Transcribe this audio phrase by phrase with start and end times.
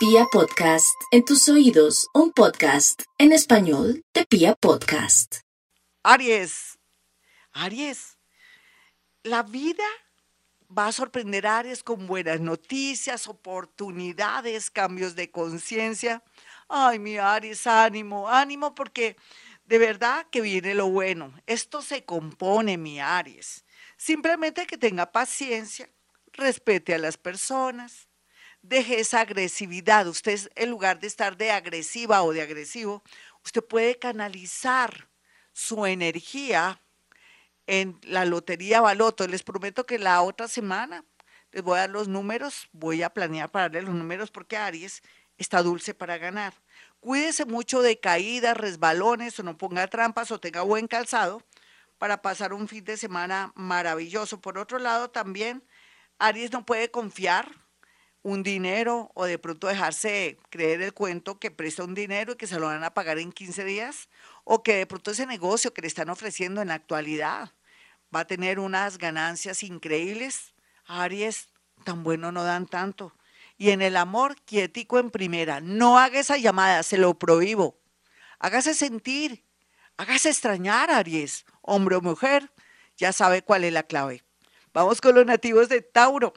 [0.00, 5.40] Pia Podcast, en tus oídos, un podcast en español de Pia Podcast.
[6.02, 6.78] Aries,
[7.52, 8.16] Aries,
[9.24, 9.84] la vida
[10.70, 16.24] va a sorprender a Aries con buenas noticias, oportunidades, cambios de conciencia.
[16.66, 19.16] Ay, mi Aries, ánimo, ánimo porque
[19.66, 21.34] de verdad que viene lo bueno.
[21.46, 23.66] Esto se compone, mi Aries.
[23.98, 25.90] Simplemente que tenga paciencia,
[26.32, 28.08] respete a las personas,
[28.62, 30.06] deje esa agresividad.
[30.06, 33.02] Usted, en lugar de estar de agresiva o de agresivo,
[33.44, 35.08] usted puede canalizar
[35.52, 36.80] su energía
[37.66, 39.26] en la lotería Baloto.
[39.26, 41.04] Les prometo que la otra semana
[41.52, 45.02] les voy a dar los números, voy a planear para darle los números porque Aries
[45.36, 46.54] está dulce para ganar.
[47.00, 51.42] Cuídese mucho de caídas, resbalones o no ponga trampas o tenga buen calzado
[51.98, 54.40] para pasar un fin de semana maravilloso.
[54.40, 55.64] Por otro lado, también
[56.18, 57.59] Aries no puede confiar
[58.22, 62.46] un dinero o de pronto dejarse creer el cuento que presta un dinero y que
[62.46, 64.08] se lo van a pagar en 15 días
[64.44, 67.52] o que de pronto ese negocio que le están ofreciendo en la actualidad
[68.14, 70.54] va a tener unas ganancias increíbles.
[70.86, 71.48] Aries,
[71.84, 73.14] tan bueno no dan tanto.
[73.56, 75.60] Y en el amor, quietico en primera.
[75.60, 77.78] No haga esa llamada, se lo prohíbo.
[78.38, 79.44] Hágase sentir,
[79.96, 82.50] hágase extrañar, Aries, hombre o mujer.
[82.96, 84.24] Ya sabe cuál es la clave.
[84.72, 86.32] Vamos con los nativos de Tauro.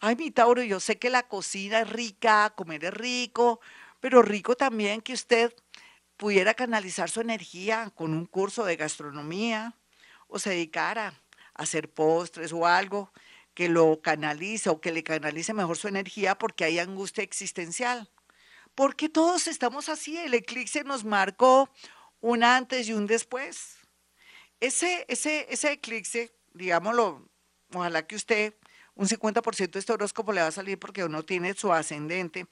[0.00, 3.60] Ay, mi Tauro, yo sé que la cocina es rica, comer es rico,
[4.00, 5.54] pero rico también que usted
[6.18, 9.74] pudiera canalizar su energía con un curso de gastronomía
[10.28, 11.14] o se dedicara
[11.54, 13.10] a hacer postres o algo
[13.54, 18.10] que lo canalice o que le canalice mejor su energía porque hay angustia existencial.
[18.74, 21.70] Porque todos estamos así, el eclipse nos marcó
[22.20, 23.78] un antes y un después.
[24.60, 27.26] Ese, ese, ese eclipse, digámoslo,
[27.72, 28.54] ojalá que usted,
[28.96, 32.46] un 50% de este horóscopo le va a salir porque uno tiene su ascendente,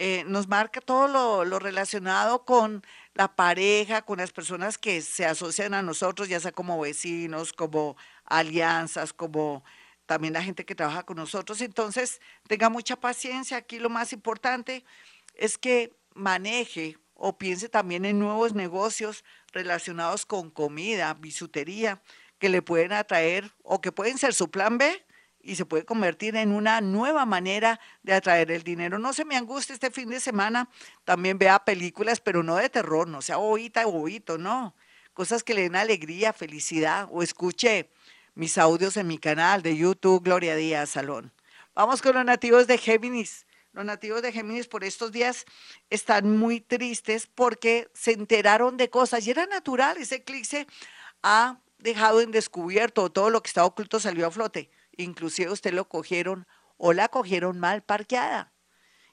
[0.00, 5.24] eh, nos marca todo lo, lo, relacionado con la pareja, con las personas que se
[5.24, 9.62] asocian a nosotros, ya sea como vecinos, como alianzas, como
[10.06, 11.60] también la gente que trabaja con nosotros.
[11.60, 13.56] Entonces, tenga mucha paciencia.
[13.56, 14.84] Aquí lo más importante
[15.34, 22.02] es que maneje o piense también en nuevos negocios relacionados con comida, bisutería,
[22.40, 25.03] que le pueden atraer o que pueden ser su plan B
[25.44, 28.98] y se puede convertir en una nueva manera de atraer el dinero.
[28.98, 30.68] No se me angustie este fin de semana,
[31.04, 34.74] también vea películas, pero no de terror, no sea bobita o bobito, no.
[35.12, 37.90] Cosas que le den alegría, felicidad, o escuche
[38.34, 41.32] mis audios en mi canal de YouTube, Gloria Díaz Salón.
[41.74, 43.46] Vamos con los nativos de Géminis.
[43.72, 45.44] Los nativos de Géminis por estos días
[45.90, 50.66] están muy tristes porque se enteraron de cosas y era natural, ese eclipse
[51.22, 55.88] ha dejado en descubierto, todo lo que estaba oculto salió a flote inclusive usted lo
[55.88, 56.46] cogieron
[56.76, 58.52] o la cogieron mal parqueada.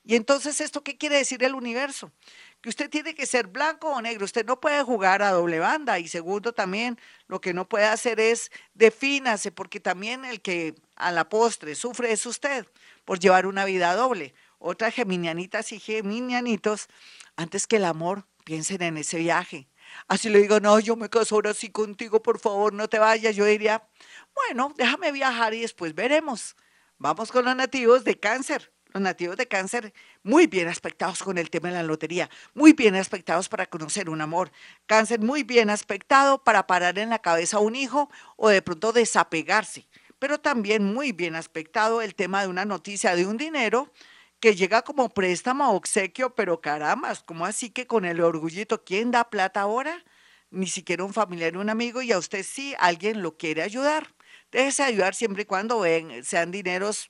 [0.03, 2.11] Y entonces, ¿esto qué quiere decir el universo?
[2.59, 5.99] Que usted tiene que ser blanco o negro, usted no puede jugar a doble banda.
[5.99, 6.97] Y segundo, también
[7.27, 12.11] lo que no puede hacer es defínase, porque también el que a la postre sufre
[12.11, 12.65] es usted
[13.05, 14.33] por llevar una vida doble.
[14.57, 16.87] Otras geminianitas y geminianitos,
[17.35, 19.67] antes que el amor, piensen en ese viaje.
[20.07, 23.35] Así le digo, no, yo me caso ahora sí contigo, por favor, no te vayas.
[23.35, 23.83] Yo diría,
[24.33, 26.55] bueno, déjame viajar y después veremos.
[26.97, 28.71] Vamos con los nativos de cáncer.
[28.93, 32.95] Los nativos de cáncer muy bien aspectados con el tema de la lotería, muy bien
[32.95, 34.51] aspectados para conocer un amor.
[34.85, 38.91] Cáncer muy bien aspectado para parar en la cabeza a un hijo o de pronto
[38.91, 39.87] desapegarse.
[40.19, 43.91] Pero también muy bien aspectado el tema de una noticia de un dinero
[44.41, 48.83] que llega como préstamo o obsequio, pero caramba, ¿cómo así que con el orgullito?
[48.83, 50.03] ¿Quién da plata ahora?
[50.49, 54.13] Ni siquiera un familiar, un amigo, y a usted sí, alguien lo quiere ayudar.
[54.51, 55.83] Déjese ayudar siempre y cuando
[56.23, 57.07] sean dineros,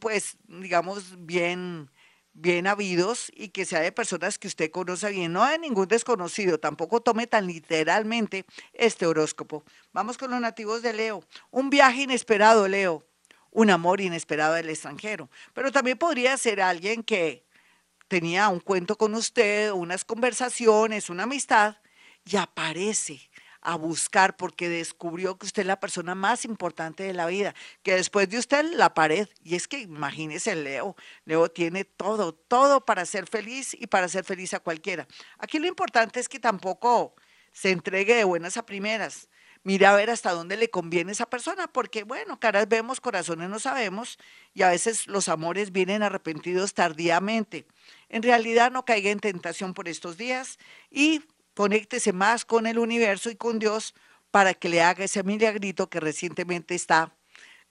[0.00, 1.90] pues, digamos, bien,
[2.32, 6.60] bien habidos y que sea de personas que usted conoce bien, no de ningún desconocido,
[6.60, 9.64] tampoco tome tan literalmente este horóscopo.
[9.92, 11.24] Vamos con los nativos de Leo.
[11.50, 13.04] Un viaje inesperado, Leo.
[13.52, 15.30] Un amor inesperado del extranjero.
[15.54, 17.46] Pero también podría ser alguien que
[18.08, 21.76] tenía un cuento con usted, unas conversaciones, una amistad,
[22.24, 23.30] y aparece
[23.62, 27.94] a buscar porque descubrió que usted es la persona más importante de la vida, que
[27.94, 29.28] después de usted la pared.
[29.42, 34.24] Y es que imagínese Leo, Leo tiene todo, todo para ser feliz y para ser
[34.24, 35.06] feliz a cualquiera.
[35.38, 37.14] Aquí lo importante es que tampoco
[37.52, 39.28] se entregue de buenas a primeras.
[39.64, 43.60] Mira a ver hasta dónde le conviene esa persona, porque bueno, caras vemos, corazones no
[43.60, 44.18] sabemos,
[44.54, 47.66] y a veces los amores vienen arrepentidos tardíamente.
[48.08, 50.58] En realidad no caiga en tentación por estos días
[50.90, 51.22] y
[51.54, 53.94] conéctese más con el universo y con Dios
[54.32, 57.14] para que le haga ese milagrito que recientemente está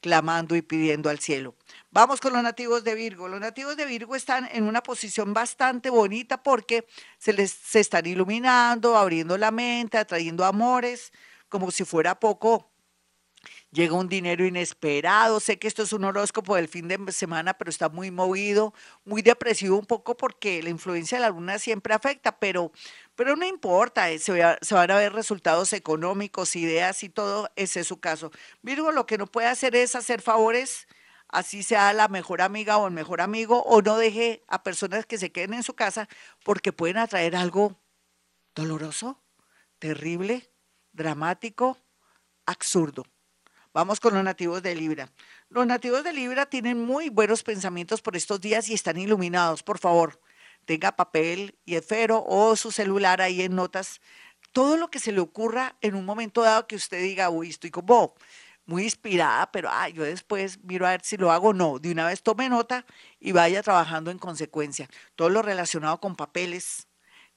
[0.01, 1.55] clamando y pidiendo al cielo.
[1.91, 3.27] Vamos con los nativos de Virgo.
[3.27, 8.05] Los nativos de Virgo están en una posición bastante bonita porque se les se están
[8.05, 11.11] iluminando, abriendo la mente, atrayendo amores,
[11.51, 12.71] como si fuera poco
[13.71, 15.39] llega un dinero inesperado.
[15.39, 18.73] Sé que esto es un horóscopo del fin de semana, pero está muy movido,
[19.05, 22.71] muy depresivo un poco porque la influencia de la luna siempre afecta, pero,
[23.15, 27.81] pero no importa, eh, se, se van a ver resultados económicos, ideas y todo, ese
[27.81, 28.31] es su caso.
[28.61, 30.87] Virgo lo que no puede hacer es hacer favores
[31.29, 35.17] así sea la mejor amiga o el mejor amigo, o no deje a personas que
[35.17, 36.09] se queden en su casa
[36.43, 37.79] porque pueden atraer algo
[38.53, 39.23] doloroso,
[39.79, 40.50] terrible,
[40.93, 41.77] dramático,
[42.45, 43.05] absurdo.
[43.73, 45.09] Vamos con los nativos de Libra.
[45.49, 49.63] Los nativos de Libra tienen muy buenos pensamientos por estos días y están iluminados.
[49.63, 50.19] Por favor,
[50.65, 54.01] tenga papel y esfero o su celular ahí en notas.
[54.51, 57.71] Todo lo que se le ocurra en un momento dado que usted diga, uy, estoy
[57.71, 58.15] como
[58.65, 61.79] muy inspirada, pero ah, yo después miro a ver si lo hago o no.
[61.79, 62.85] De una vez tome nota
[63.19, 64.89] y vaya trabajando en consecuencia.
[65.15, 66.87] Todo lo relacionado con papeles,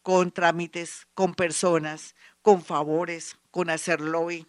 [0.05, 4.47] con trámites, con personas, con favores, con hacer lobby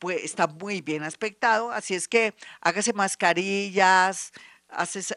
[0.00, 4.32] pues está muy bien aspectado, así es que hágase mascarillas,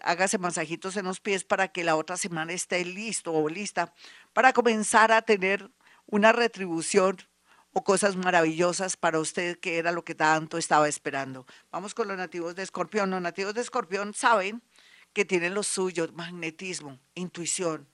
[0.02, 3.94] hágase masajitos en los pies para que la otra semana esté listo o lista
[4.34, 5.72] para comenzar a tener
[6.06, 7.18] una retribución
[7.72, 11.48] o cosas maravillosas para usted que era lo que tanto estaba esperando.
[11.72, 13.10] Vamos con los nativos de Escorpión.
[13.10, 14.62] Los nativos de Escorpión saben
[15.14, 17.88] que tienen lo suyo, magnetismo, intuición.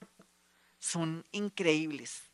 [0.79, 2.29] Son increíbles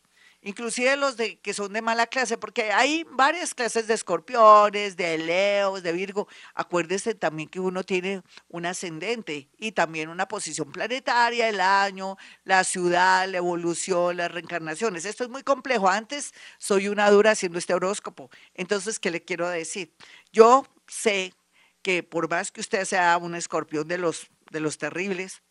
[0.45, 5.17] inclusive los de que son de mala clase, porque hay varias clases de escorpiones, de
[5.17, 6.27] leos, de virgo.
[6.53, 12.63] Acuérdese también que uno tiene un ascendente y también una posición planetaria, el año, la
[12.63, 15.05] ciudad, la evolución, las reencarnaciones.
[15.05, 15.89] Esto es muy complejo.
[15.89, 18.29] Antes soy una dura haciendo este horóscopo.
[18.53, 19.95] Entonces, ¿qué le quiero decir?
[20.31, 21.33] Yo sé
[21.81, 25.41] que por más que usted sea un escorpión de los, de los terribles,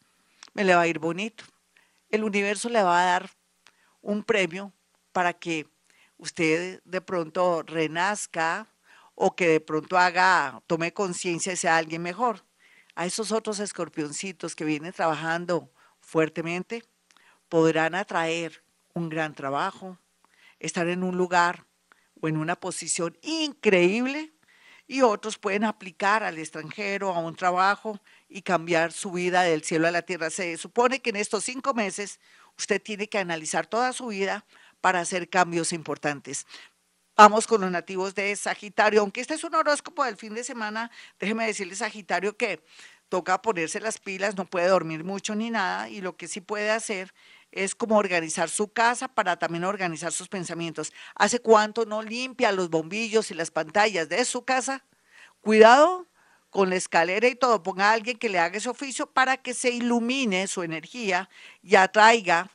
[0.52, 1.44] me le va a ir bonito.
[2.14, 3.30] El universo le va a dar
[4.00, 4.72] un premio
[5.10, 5.66] para que
[6.16, 8.68] usted de pronto renazca
[9.16, 12.44] o que de pronto haga, tome conciencia y sea alguien mejor.
[12.94, 16.84] A esos otros escorpioncitos que vienen trabajando fuertemente,
[17.48, 18.62] podrán atraer
[18.92, 19.98] un gran trabajo,
[20.60, 21.66] estar en un lugar
[22.20, 24.32] o en una posición increíble
[24.86, 27.98] y otros pueden aplicar al extranjero a un trabajo
[28.34, 30.28] y cambiar su vida del cielo a la tierra.
[30.28, 32.18] Se supone que en estos cinco meses
[32.58, 34.44] usted tiene que analizar toda su vida
[34.80, 36.44] para hacer cambios importantes.
[37.16, 39.02] Vamos con los nativos de Sagitario.
[39.02, 40.90] Aunque este es un horóscopo del fin de semana,
[41.20, 42.60] déjeme decirle, Sagitario, que
[43.08, 46.72] toca ponerse las pilas, no puede dormir mucho ni nada, y lo que sí puede
[46.72, 47.14] hacer
[47.52, 50.92] es como organizar su casa para también organizar sus pensamientos.
[51.14, 54.84] ¿Hace cuánto no limpia los bombillos y las pantallas de su casa?
[55.40, 56.08] Cuidado
[56.54, 59.54] con la escalera y todo, ponga a alguien que le haga ese oficio para que
[59.54, 61.28] se ilumine su energía
[61.64, 62.48] y atraiga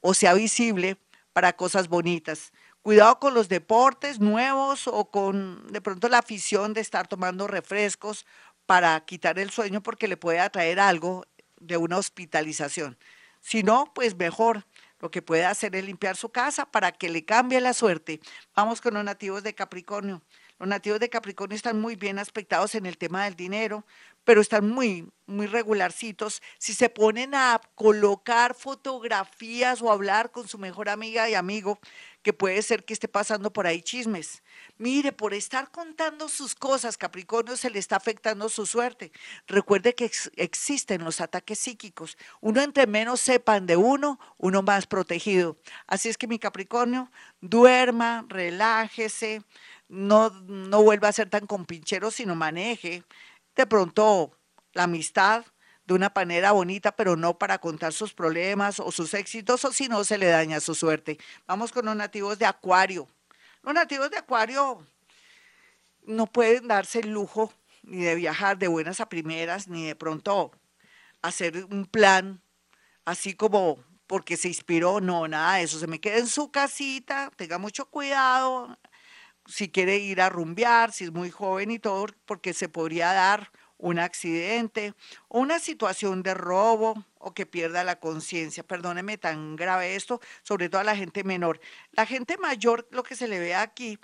[0.00, 0.96] o sea visible
[1.32, 2.52] para cosas bonitas.
[2.82, 8.26] Cuidado con los deportes nuevos o con de pronto la afición de estar tomando refrescos
[8.66, 11.24] para quitar el sueño porque le puede atraer algo
[11.60, 12.98] de una hospitalización.
[13.40, 14.66] Si no, pues mejor.
[14.98, 18.20] Lo que puede hacer es limpiar su casa para que le cambie la suerte.
[18.56, 20.22] Vamos con los nativos de Capricornio.
[20.64, 23.84] Los nativos de Capricornio están muy bien aspectados en el tema del dinero,
[24.24, 26.40] pero están muy, muy regularcitos.
[26.56, 31.78] Si se ponen a colocar fotografías o hablar con su mejor amiga y amigo,
[32.22, 34.42] que puede ser que esté pasando por ahí chismes.
[34.78, 39.12] Mire, por estar contando sus cosas, Capricornio se le está afectando su suerte.
[39.46, 42.16] Recuerde que existen los ataques psíquicos.
[42.40, 45.58] Uno entre menos sepan de uno, uno más protegido.
[45.86, 47.10] Así es que mi Capricornio,
[47.42, 49.42] duerma, relájese,
[49.88, 53.04] no, no vuelva a ser tan compinchero, sino maneje
[53.54, 54.32] de pronto
[54.72, 55.44] la amistad
[55.86, 59.88] de una manera bonita, pero no para contar sus problemas o sus éxitos, o si
[59.88, 61.18] no se le daña su suerte.
[61.46, 63.06] Vamos con los nativos de Acuario.
[63.62, 64.86] Los nativos de Acuario
[66.06, 70.52] no pueden darse el lujo ni de viajar de buenas a primeras, ni de pronto
[71.20, 72.40] hacer un plan
[73.04, 75.78] así como porque se inspiró, no, nada de eso.
[75.78, 78.78] Se me queda en su casita, tenga mucho cuidado,
[79.46, 83.50] si quiere ir a rumbear, si es muy joven y todo, porque se podría dar
[83.78, 84.94] un accidente
[85.28, 88.62] o una situación de robo o que pierda la conciencia.
[88.62, 91.60] Perdóneme tan grave esto, sobre todo a la gente menor.
[91.92, 93.98] La gente mayor, lo que se le ve aquí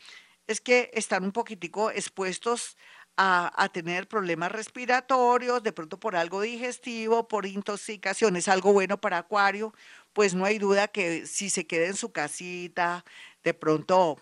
[0.46, 2.76] es que están un poquitico expuestos
[3.16, 8.36] a, a, tener problemas respiratorios, de pronto por algo digestivo, por intoxicación.
[8.36, 9.74] Es algo bueno para Acuario,
[10.12, 13.04] pues no hay duda que si se queda en su casita,
[13.44, 14.18] de pronto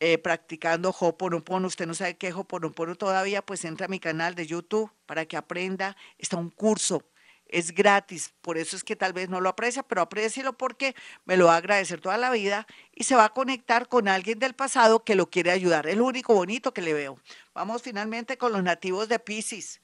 [0.00, 1.66] eh, practicando Hoponopono.
[1.66, 5.26] Usted no sabe qué es Hoponopono todavía, pues entra a mi canal de YouTube para
[5.26, 5.96] que aprenda.
[6.18, 7.04] Está un curso,
[7.48, 11.36] es gratis, por eso es que tal vez no lo aprecia, pero aprécielo porque me
[11.36, 14.54] lo va a agradecer toda la vida y se va a conectar con alguien del
[14.54, 15.86] pasado que lo quiere ayudar.
[15.86, 17.18] Es lo único bonito que le veo.
[17.54, 19.80] Vamos finalmente con los nativos de Pisces.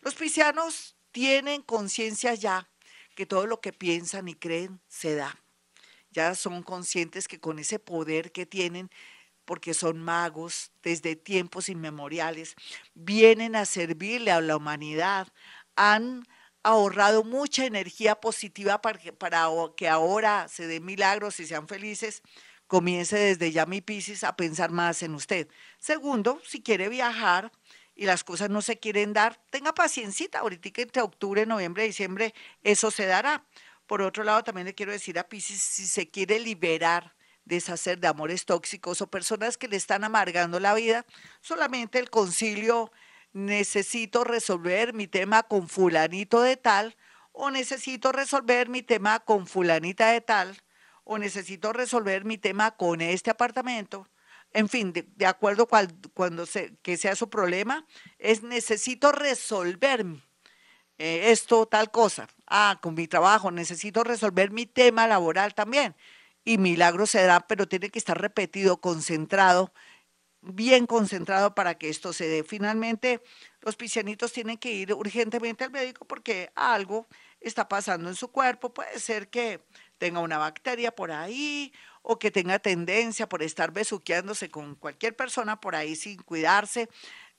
[0.00, 2.70] Los piscianos tienen conciencia ya
[3.14, 5.38] que todo lo que piensan y creen se da.
[6.10, 8.90] Ya son conscientes que con ese poder que tienen
[9.44, 12.54] porque son magos desde tiempos inmemoriales,
[12.94, 15.28] vienen a servirle a la humanidad,
[15.76, 16.24] han
[16.62, 19.12] ahorrado mucha energía positiva para que,
[19.76, 22.22] que ahora se den milagros y sean felices,
[22.66, 25.48] comience desde ya mi Piscis a pensar más en usted.
[25.78, 27.52] Segundo, si quiere viajar
[27.94, 32.90] y las cosas no se quieren dar, tenga paciencia, ahorita entre octubre, noviembre, diciembre, eso
[32.90, 33.44] se dará.
[33.86, 38.08] Por otro lado, también le quiero decir a Piscis, si se quiere liberar deshacer de
[38.08, 41.04] amores tóxicos o personas que le están amargando la vida.
[41.40, 42.92] Solamente el concilio
[43.32, 46.96] necesito resolver mi tema con fulanito de tal
[47.32, 50.62] o necesito resolver mi tema con fulanita de tal
[51.04, 54.08] o necesito resolver mi tema con este apartamento.
[54.54, 57.86] En fin, de, acuerdo cual, cuando se, que sea su problema,
[58.18, 60.04] es necesito resolver
[60.98, 62.28] eh, esto, tal cosa.
[62.46, 65.96] Ah, con mi trabajo, necesito resolver mi tema laboral también
[66.44, 69.72] y milagro se da, pero tiene que estar repetido, concentrado,
[70.40, 72.42] bien concentrado para que esto se dé.
[72.42, 73.22] Finalmente,
[73.60, 77.06] los piscianitos tienen que ir urgentemente al médico porque algo
[77.40, 78.74] está pasando en su cuerpo.
[78.74, 79.64] Puede ser que
[79.98, 81.72] tenga una bacteria por ahí
[82.02, 86.88] o que tenga tendencia por estar besuqueándose con cualquier persona por ahí sin cuidarse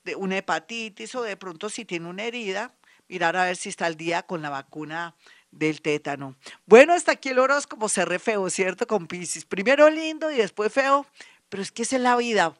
[0.05, 2.73] de una hepatitis o de pronto si tiene una herida,
[3.09, 5.15] mirar a ver si está al día con la vacuna
[5.53, 6.35] del tétano.
[6.65, 8.87] Bueno, hasta aquí el horóscopo se re feo, ¿cierto?
[8.87, 9.45] Con Pisces.
[9.45, 11.05] Primero lindo y después feo,
[11.49, 12.57] pero es que esa es la vida.